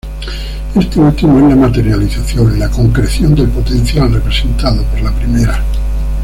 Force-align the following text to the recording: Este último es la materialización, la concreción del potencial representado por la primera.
Este 0.73 0.99
último 0.99 1.37
es 1.37 1.43
la 1.45 1.55
materialización, 1.55 2.57
la 2.57 2.67
concreción 2.71 3.35
del 3.35 3.49
potencial 3.49 4.11
representado 4.11 4.81
por 4.85 4.99
la 4.99 5.11
primera. 5.11 5.63